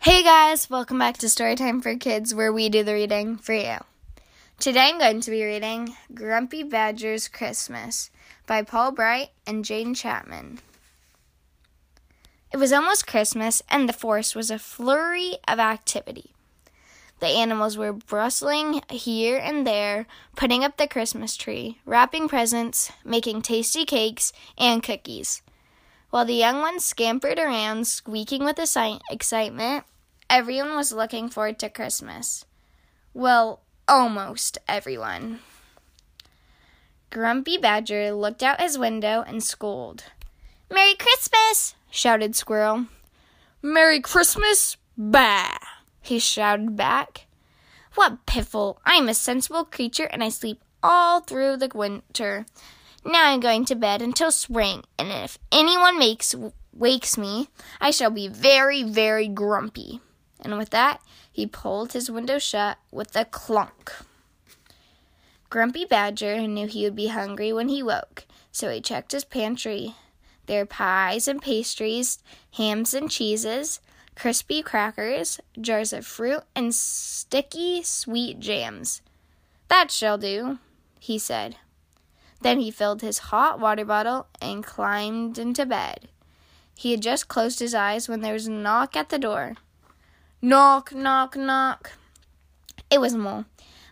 Hey 0.00 0.22
guys, 0.22 0.70
welcome 0.70 1.00
back 1.00 1.18
to 1.18 1.26
Storytime 1.26 1.82
for 1.82 1.96
Kids, 1.96 2.32
where 2.32 2.52
we 2.52 2.68
do 2.68 2.84
the 2.84 2.94
reading 2.94 3.36
for 3.36 3.52
you. 3.52 3.78
Today 4.60 4.90
I'm 4.90 4.98
going 4.98 5.20
to 5.20 5.30
be 5.32 5.44
reading 5.44 5.96
Grumpy 6.14 6.62
Badger's 6.62 7.26
Christmas 7.26 8.08
by 8.46 8.62
Paul 8.62 8.92
Bright 8.92 9.30
and 9.44 9.64
Jane 9.64 9.94
Chapman. 9.94 10.60
It 12.52 12.58
was 12.58 12.72
almost 12.72 13.08
Christmas, 13.08 13.60
and 13.68 13.88
the 13.88 13.92
forest 13.92 14.36
was 14.36 14.52
a 14.52 14.58
flurry 14.60 15.38
of 15.48 15.58
activity. 15.58 16.30
The 17.18 17.26
animals 17.26 17.76
were 17.76 17.92
bustling 17.92 18.82
here 18.88 19.36
and 19.36 19.66
there, 19.66 20.06
putting 20.36 20.62
up 20.62 20.76
the 20.76 20.86
Christmas 20.86 21.36
tree, 21.36 21.80
wrapping 21.84 22.28
presents, 22.28 22.92
making 23.04 23.42
tasty 23.42 23.84
cakes 23.84 24.32
and 24.56 24.80
cookies. 24.80 25.42
While 26.10 26.24
the 26.24 26.34
young 26.34 26.60
ones 26.60 26.84
scampered 26.84 27.38
around, 27.38 27.86
squeaking 27.86 28.42
with 28.44 28.58
excitement, 28.58 29.84
everyone 30.30 30.74
was 30.74 30.92
looking 30.92 31.28
forward 31.28 31.58
to 31.58 31.68
Christmas. 31.68 32.46
Well, 33.12 33.60
almost 33.86 34.56
everyone. 34.66 35.40
Grumpy 37.10 37.58
Badger 37.58 38.12
looked 38.12 38.42
out 38.42 38.60
his 38.60 38.78
window 38.78 39.22
and 39.26 39.42
scolded. 39.42 40.04
Merry 40.70 40.94
Christmas! 40.94 41.74
shouted 41.90 42.36
Squirrel. 42.36 42.86
Merry 43.60 44.00
Christmas! 44.00 44.76
Bah! 44.96 45.58
he 46.00 46.18
shouted 46.18 46.76
back. 46.76 47.26
What 47.96 48.24
piffle! 48.24 48.78
I 48.86 48.94
am 48.94 49.08
a 49.08 49.14
sensible 49.14 49.64
creature 49.64 50.04
and 50.04 50.24
I 50.24 50.30
sleep 50.30 50.62
all 50.82 51.20
through 51.20 51.56
the 51.58 51.70
winter. 51.74 52.46
Now 53.04 53.30
I'm 53.30 53.40
going 53.40 53.64
to 53.66 53.74
bed 53.74 54.02
until 54.02 54.30
spring, 54.30 54.82
and 54.98 55.10
if 55.10 55.38
anyone 55.52 55.98
makes 55.98 56.34
wakes 56.72 57.16
me, 57.18 57.48
I 57.80 57.90
shall 57.90 58.10
be 58.10 58.28
very, 58.28 58.82
very 58.82 59.28
grumpy. 59.28 60.00
And 60.40 60.56
with 60.58 60.70
that, 60.70 61.00
he 61.30 61.46
pulled 61.46 61.92
his 61.92 62.10
window 62.10 62.38
shut 62.38 62.78
with 62.90 63.16
a 63.16 63.24
clunk. 63.24 63.92
Grumpy 65.50 65.84
Badger 65.84 66.46
knew 66.46 66.66
he 66.66 66.84
would 66.84 66.96
be 66.96 67.08
hungry 67.08 67.52
when 67.52 67.68
he 67.68 67.82
woke, 67.82 68.26
so 68.52 68.70
he 68.70 68.80
checked 68.80 69.12
his 69.12 69.24
pantry. 69.24 69.94
There 70.46 70.62
were 70.62 70.66
pies 70.66 71.26
and 71.26 71.40
pastries, 71.40 72.18
hams 72.54 72.94
and 72.94 73.10
cheeses, 73.10 73.80
crispy 74.14 74.62
crackers, 74.62 75.40
jars 75.60 75.92
of 75.92 76.06
fruit, 76.06 76.42
and 76.54 76.74
sticky 76.74 77.82
sweet 77.82 78.40
jams. 78.40 79.00
That 79.68 79.90
shall 79.90 80.18
do, 80.18 80.58
he 80.98 81.18
said. 81.18 81.56
Then 82.40 82.60
he 82.60 82.70
filled 82.70 83.02
his 83.02 83.18
hot 83.18 83.58
water 83.58 83.84
bottle 83.84 84.26
and 84.40 84.64
climbed 84.64 85.38
into 85.38 85.66
bed. 85.66 86.08
He 86.74 86.92
had 86.92 87.02
just 87.02 87.28
closed 87.28 87.58
his 87.58 87.74
eyes 87.74 88.08
when 88.08 88.20
there 88.20 88.34
was 88.34 88.46
a 88.46 88.52
knock 88.52 88.94
at 88.96 89.08
the 89.08 89.18
door. 89.18 89.54
Knock, 90.40 90.94
knock, 90.94 91.36
knock. 91.36 91.92
It 92.90 93.00
was 93.00 93.14
Mole. 93.14 93.44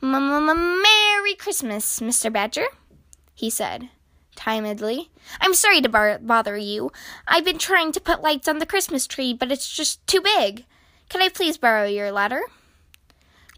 Merry 0.00 1.34
Christmas, 1.34 2.00
Mr. 2.00 2.32
Badger, 2.32 2.66
he 3.34 3.50
said 3.50 3.90
timidly. 4.40 5.10
I'm 5.40 5.52
sorry 5.52 5.82
to 5.82 5.88
bar- 5.88 6.18
bother 6.20 6.56
you. 6.56 6.90
I've 7.26 7.44
been 7.44 7.58
trying 7.58 7.92
to 7.92 8.00
put 8.00 8.22
lights 8.22 8.48
on 8.48 8.58
the 8.58 8.66
Christmas 8.66 9.06
tree, 9.06 9.34
but 9.34 9.52
it's 9.52 9.70
just 9.70 10.04
too 10.06 10.22
big. 10.22 10.64
Can 11.10 11.20
I 11.20 11.28
please 11.28 11.58
borrow 11.58 11.84
your 11.84 12.10
ladder? 12.10 12.42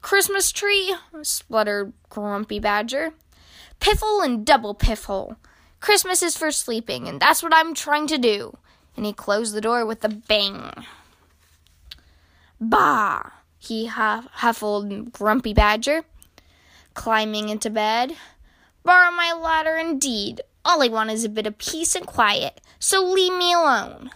Christmas 0.00 0.50
tree, 0.50 0.96
spluttered 1.22 1.92
Grumpy 2.08 2.58
Badger. 2.58 3.12
Piffle 3.82 4.20
and 4.20 4.46
double 4.46 4.76
piffle. 4.76 5.34
Christmas 5.80 6.22
is 6.22 6.36
for 6.36 6.52
sleeping, 6.52 7.08
and 7.08 7.20
that's 7.20 7.42
what 7.42 7.52
I'm 7.52 7.74
trying 7.74 8.06
to 8.06 8.16
do. 8.16 8.56
And 8.96 9.04
he 9.04 9.12
closed 9.12 9.56
the 9.56 9.60
door 9.60 9.84
with 9.84 10.04
a 10.04 10.08
bang. 10.08 10.72
Bah! 12.60 13.30
he 13.58 13.86
huff- 13.86 14.28
huffled 14.34 15.12
Grumpy 15.12 15.52
Badger, 15.52 16.04
climbing 16.94 17.48
into 17.48 17.70
bed. 17.70 18.16
Borrow 18.84 19.10
my 19.10 19.32
ladder 19.32 19.74
indeed. 19.74 20.42
All 20.64 20.80
I 20.80 20.86
want 20.86 21.10
is 21.10 21.24
a 21.24 21.28
bit 21.28 21.48
of 21.48 21.58
peace 21.58 21.96
and 21.96 22.06
quiet, 22.06 22.60
so 22.78 23.02
leave 23.02 23.32
me 23.32 23.52
alone. 23.52 24.10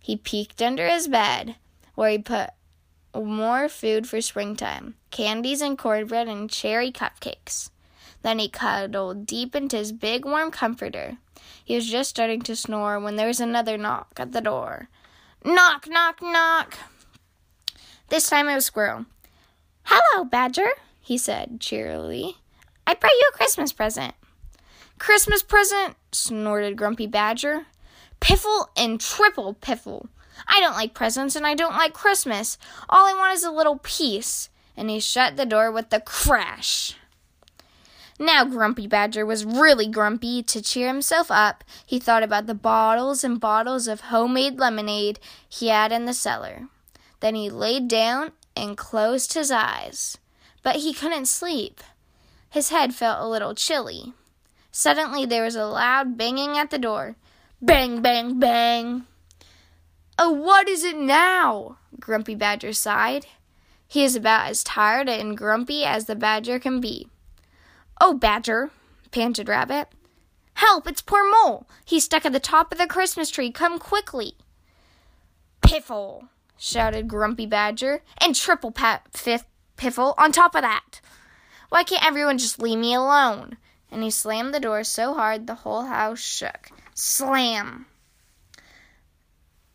He 0.00 0.16
peeked 0.16 0.60
under 0.60 0.88
his 0.88 1.06
bed, 1.06 1.54
where 1.94 2.10
he 2.10 2.18
put 2.18 2.50
more 3.14 3.68
food 3.68 4.08
for 4.08 4.20
springtime 4.20 4.96
candies 5.12 5.60
and 5.60 5.78
cornbread 5.78 6.26
and 6.26 6.50
cherry 6.50 6.90
cupcakes. 6.90 7.70
Then 8.22 8.38
he 8.38 8.48
cuddled 8.48 9.26
deep 9.26 9.54
into 9.54 9.76
his 9.76 9.92
big 9.92 10.24
warm 10.24 10.50
comforter. 10.50 11.18
He 11.64 11.74
was 11.74 11.88
just 11.88 12.10
starting 12.10 12.42
to 12.42 12.56
snore 12.56 12.98
when 12.98 13.16
there 13.16 13.26
was 13.26 13.40
another 13.40 13.78
knock 13.78 14.12
at 14.16 14.32
the 14.32 14.40
door. 14.40 14.88
Knock, 15.44 15.86
knock, 15.88 16.20
knock. 16.20 16.78
This 18.08 18.28
time 18.28 18.48
it 18.48 18.54
was 18.54 18.64
Squirrel. 18.64 19.06
Hello, 19.84 20.24
Badger, 20.24 20.70
he 21.00 21.16
said 21.16 21.60
cheerily. 21.60 22.36
I 22.86 22.94
brought 22.94 23.12
you 23.12 23.30
a 23.32 23.36
Christmas 23.36 23.72
present. 23.72 24.14
Christmas 24.98 25.42
present? 25.42 25.96
snorted 26.10 26.76
Grumpy 26.76 27.06
Badger. 27.06 27.66
Piffle 28.20 28.68
and 28.76 29.00
triple 29.00 29.54
piffle. 29.54 30.08
I 30.46 30.60
don't 30.60 30.74
like 30.74 30.94
presents 30.94 31.36
and 31.36 31.46
I 31.46 31.54
don't 31.54 31.76
like 31.76 31.92
Christmas. 31.92 32.58
All 32.88 33.06
I 33.06 33.14
want 33.14 33.34
is 33.34 33.44
a 33.44 33.50
little 33.50 33.78
peace. 33.82 34.48
And 34.76 34.90
he 34.90 35.00
shut 35.00 35.36
the 35.36 35.46
door 35.46 35.70
with 35.70 35.92
a 35.92 36.00
crash. 36.00 36.96
Now 38.18 38.44
Grumpy 38.44 38.88
Badger 38.88 39.24
was 39.24 39.44
really 39.44 39.86
grumpy. 39.86 40.42
To 40.42 40.60
cheer 40.60 40.88
himself 40.88 41.30
up, 41.30 41.62
he 41.86 42.00
thought 42.00 42.24
about 42.24 42.46
the 42.46 42.54
bottles 42.54 43.22
and 43.22 43.38
bottles 43.38 43.86
of 43.86 44.02
homemade 44.02 44.58
lemonade 44.58 45.20
he 45.48 45.68
had 45.68 45.92
in 45.92 46.04
the 46.04 46.14
cellar. 46.14 46.68
Then 47.20 47.36
he 47.36 47.48
laid 47.48 47.86
down 47.86 48.32
and 48.56 48.76
closed 48.76 49.34
his 49.34 49.50
eyes. 49.50 50.18
But 50.62 50.76
he 50.76 50.92
couldn't 50.92 51.26
sleep. 51.26 51.80
His 52.50 52.70
head 52.70 52.94
felt 52.94 53.22
a 53.22 53.28
little 53.28 53.54
chilly. 53.54 54.14
Suddenly 54.72 55.24
there 55.24 55.44
was 55.44 55.56
a 55.56 55.66
loud 55.66 56.16
banging 56.16 56.58
at 56.58 56.70
the 56.70 56.78
door. 56.78 57.16
Bang, 57.62 58.02
bang, 58.02 58.38
bang. 58.38 59.06
Oh, 60.18 60.30
what 60.30 60.68
is 60.68 60.82
it 60.82 60.96
now? 60.96 61.78
Grumpy 62.00 62.34
Badger 62.34 62.72
sighed. 62.72 63.26
He 63.86 64.02
is 64.02 64.16
about 64.16 64.48
as 64.48 64.64
tired 64.64 65.08
and 65.08 65.36
grumpy 65.36 65.84
as 65.84 66.06
the 66.06 66.16
badger 66.16 66.58
can 66.58 66.80
be. 66.80 67.08
Oh, 68.00 68.14
Badger, 68.14 68.70
panted 69.10 69.48
Rabbit. 69.48 69.88
Help, 70.54 70.86
it's 70.86 71.02
poor 71.02 71.28
Mole. 71.30 71.66
He's 71.84 72.04
stuck 72.04 72.24
at 72.24 72.32
the 72.32 72.40
top 72.40 72.72
of 72.72 72.78
the 72.78 72.86
Christmas 72.86 73.30
tree. 73.30 73.50
Come 73.50 73.78
quickly. 73.78 74.34
Piffle, 75.62 76.28
shouted 76.56 77.08
Grumpy 77.08 77.46
Badger, 77.46 78.02
and 78.20 78.34
triple 78.34 78.70
pat 78.70 79.06
fifth 79.12 79.46
piffle 79.76 80.14
on 80.18 80.32
top 80.32 80.54
of 80.54 80.62
that. 80.62 81.00
Why 81.68 81.84
can't 81.84 82.04
everyone 82.04 82.38
just 82.38 82.60
leave 82.60 82.78
me 82.78 82.94
alone? 82.94 83.56
And 83.90 84.02
he 84.02 84.10
slammed 84.10 84.54
the 84.54 84.60
door 84.60 84.84
so 84.84 85.14
hard 85.14 85.46
the 85.46 85.54
whole 85.56 85.84
house 85.84 86.18
shook. 86.18 86.70
Slam! 86.94 87.86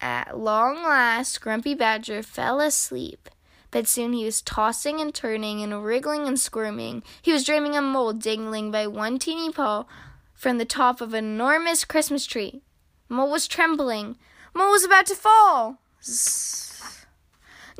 At 0.01 0.37
long 0.37 0.83
last, 0.83 1.39
Grumpy 1.39 1.73
Badger 1.73 2.21
fell 2.23 2.59
asleep 2.59 3.29
but 3.73 3.87
soon 3.87 4.13
he 4.13 4.23
was 4.23 4.43
tossing 4.43 5.01
and 5.01 5.15
turning 5.15 5.63
and 5.63 5.83
wriggling 5.83 6.27
and 6.27 6.39
squirming. 6.39 7.01
He 7.23 7.33
was 7.33 7.43
dreaming 7.43 7.75
of 7.75 7.83
Mole 7.83 8.13
dangling 8.13 8.69
by 8.69 8.85
one 8.85 9.17
teeny 9.17 9.51
paw 9.51 9.85
from 10.35 10.59
the 10.59 10.65
top 10.65 11.01
of 11.01 11.15
an 11.15 11.25
enormous 11.25 11.83
Christmas 11.83 12.27
tree. 12.27 12.61
Mole 13.09 13.31
was 13.31 13.47
trembling. 13.47 14.15
Mole 14.53 14.69
was 14.69 14.85
about 14.85 15.07
to 15.07 15.15
fall. 15.15 15.79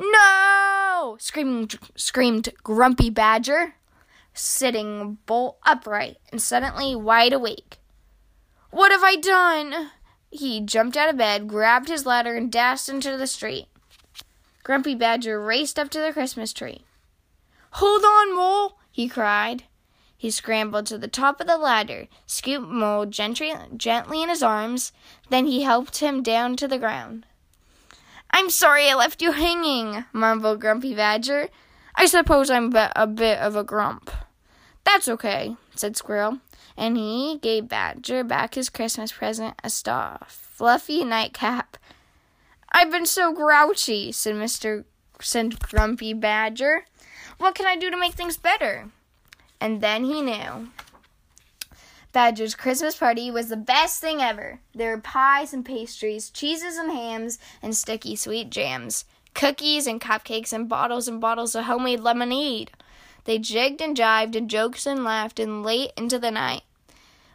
No! 0.00 1.16
Screamed, 1.20 1.78
screamed 1.94 2.48
Grumpy 2.64 3.08
Badger, 3.08 3.76
sitting 4.32 5.18
bolt 5.26 5.58
upright 5.64 6.16
and 6.32 6.42
suddenly 6.42 6.96
wide 6.96 7.32
awake. 7.32 7.78
What 8.72 8.90
have 8.90 9.04
I 9.04 9.14
done? 9.14 9.90
He 10.30 10.60
jumped 10.60 10.96
out 10.96 11.08
of 11.08 11.16
bed, 11.16 11.46
grabbed 11.46 11.88
his 11.88 12.04
ladder, 12.04 12.34
and 12.34 12.50
dashed 12.50 12.88
into 12.88 13.16
the 13.16 13.28
street. 13.28 13.68
Grumpy 14.64 14.94
Badger 14.94 15.40
raced 15.40 15.78
up 15.78 15.90
to 15.90 16.00
the 16.00 16.12
Christmas 16.12 16.52
tree. 16.54 16.84
Hold 17.72 18.02
on, 18.02 18.34
Mole! 18.34 18.78
he 18.90 19.08
cried. 19.08 19.64
He 20.16 20.30
scrambled 20.30 20.86
to 20.86 20.96
the 20.96 21.06
top 21.06 21.38
of 21.38 21.46
the 21.46 21.58
ladder, 21.58 22.08
scooped 22.26 22.66
Mole 22.66 23.04
gently, 23.04 23.52
gently 23.76 24.22
in 24.22 24.30
his 24.30 24.42
arms, 24.42 24.90
then 25.28 25.44
he 25.44 25.62
helped 25.62 25.98
him 25.98 26.22
down 26.22 26.56
to 26.56 26.66
the 26.66 26.78
ground. 26.78 27.26
I'm 28.30 28.48
sorry 28.48 28.88
I 28.88 28.94
left 28.94 29.20
you 29.20 29.32
hanging, 29.32 30.06
mumbled 30.14 30.62
Grumpy 30.62 30.94
Badger. 30.94 31.48
I 31.94 32.06
suppose 32.06 32.48
I'm 32.48 32.72
a 32.74 33.06
bit 33.06 33.38
of 33.38 33.54
a 33.56 33.64
grump. 33.64 34.10
That's 34.84 35.08
okay, 35.08 35.56
said 35.74 35.94
Squirrel, 35.94 36.38
and 36.74 36.96
he 36.96 37.38
gave 37.42 37.68
Badger 37.68 38.24
back 38.24 38.54
his 38.54 38.70
Christmas 38.70 39.12
present, 39.12 39.60
a 39.62 39.68
soft, 39.68 40.30
fluffy 40.30 41.04
nightcap 41.04 41.76
I've 42.76 42.90
been 42.90 43.06
so 43.06 43.32
grouchy, 43.32 44.10
said 44.10 44.34
Mr. 44.34 44.82
said 45.20 45.60
Grumpy 45.60 46.12
Badger. 46.12 46.84
What 47.38 47.54
can 47.54 47.66
I 47.66 47.76
do 47.76 47.88
to 47.88 47.96
make 47.96 48.14
things 48.14 48.36
better? 48.36 48.90
And 49.60 49.80
then 49.80 50.04
he 50.04 50.20
knew. 50.20 50.70
Badger's 52.12 52.56
Christmas 52.56 52.96
party 52.96 53.30
was 53.30 53.48
the 53.48 53.56
best 53.56 54.00
thing 54.00 54.20
ever. 54.20 54.58
There 54.74 54.90
were 54.90 55.00
pies 55.00 55.52
and 55.52 55.64
pastries, 55.64 56.30
cheeses 56.30 56.76
and 56.76 56.90
hams, 56.90 57.38
and 57.62 57.76
sticky 57.76 58.16
sweet 58.16 58.50
jams, 58.50 59.04
cookies 59.34 59.86
and 59.86 60.00
cupcakes 60.00 60.52
and 60.52 60.68
bottles 60.68 61.06
and 61.06 61.20
bottles 61.20 61.54
of 61.54 61.66
homemade 61.66 62.00
lemonade. 62.00 62.72
They 63.22 63.38
jigged 63.38 63.80
and 63.82 63.96
jived 63.96 64.34
and 64.34 64.50
joked 64.50 64.84
and 64.84 65.04
laughed 65.04 65.38
and 65.38 65.62
late 65.62 65.92
into 65.96 66.18
the 66.18 66.32
night. 66.32 66.62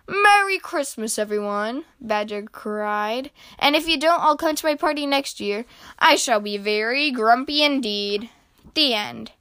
Merry 0.10 0.58
Christmas, 0.58 1.20
everyone, 1.20 1.86
Badger 2.02 2.42
cried. 2.42 3.30
And 3.60 3.76
if 3.76 3.88
you 3.88 4.00
don't 4.00 4.22
all 4.22 4.36
come 4.36 4.56
to 4.56 4.66
my 4.66 4.74
party 4.74 5.06
next 5.06 5.40
year, 5.40 5.66
I 6.00 6.16
shall 6.16 6.40
be 6.40 6.58
very 6.58 7.12
grumpy 7.12 7.64
indeed. 7.64 8.30
The 8.74 8.96
end. 8.96 9.32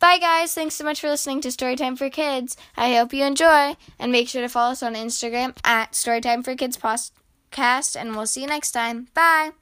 Bye, 0.00 0.18
guys. 0.18 0.52
Thanks 0.52 0.74
so 0.74 0.84
much 0.84 1.00
for 1.00 1.08
listening 1.08 1.40
to 1.42 1.48
Storytime 1.48 1.96
for 1.96 2.10
Kids. 2.10 2.56
I 2.76 2.94
hope 2.94 3.14
you 3.14 3.24
enjoy. 3.24 3.76
And 3.98 4.10
make 4.10 4.28
sure 4.28 4.42
to 4.42 4.48
follow 4.48 4.72
us 4.72 4.82
on 4.82 4.94
Instagram 4.94 5.56
at 5.64 5.92
Storytime 5.92 6.44
for 6.44 6.56
Kids 6.56 6.76
Podcast. 6.76 7.96
And 7.98 8.16
we'll 8.16 8.26
see 8.26 8.42
you 8.42 8.48
next 8.48 8.72
time. 8.72 9.08
Bye. 9.14 9.52